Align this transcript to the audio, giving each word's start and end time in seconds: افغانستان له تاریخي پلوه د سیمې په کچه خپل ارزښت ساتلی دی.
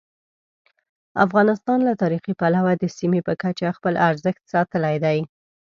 افغانستان 1.25 1.79
له 1.87 1.93
تاریخي 2.01 2.33
پلوه 2.39 2.71
د 2.77 2.83
سیمې 2.97 3.21
په 3.27 3.33
کچه 3.41 3.67
خپل 3.77 3.93
ارزښت 4.09 4.41
ساتلی 4.53 4.95
دی. 5.05 5.19